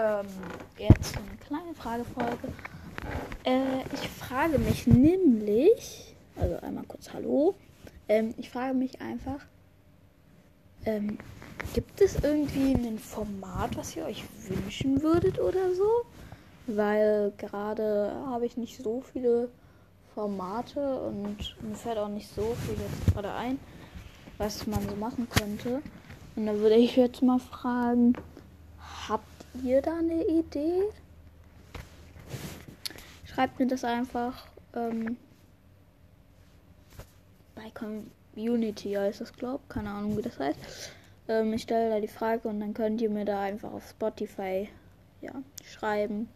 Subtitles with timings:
[0.00, 0.26] Ähm,
[0.78, 2.48] jetzt eine kleine Fragefolge.
[3.44, 7.54] Äh, ich frage mich nämlich, also einmal kurz Hallo.
[8.08, 9.40] Ähm, ich frage mich einfach,
[10.86, 11.18] ähm,
[11.74, 16.06] gibt es irgendwie ein Format, was ihr euch wünschen würdet oder so?
[16.66, 19.50] Weil gerade habe ich nicht so viele
[20.14, 23.58] Formate und mir fällt auch nicht so viel jetzt gerade ein,
[24.38, 25.82] was man so machen könnte.
[26.36, 28.14] Und da würde ich jetzt mal fragen,
[29.62, 30.82] ihr da eine Idee?
[33.24, 35.16] Schreibt mir das einfach ähm,
[37.54, 40.58] bei Community heißt das, glaube Keine Ahnung, wie das heißt.
[41.28, 44.68] Ähm, ich stelle da die Frage und dann könnt ihr mir da einfach auf Spotify
[45.20, 45.32] ja,
[45.64, 46.28] schreiben.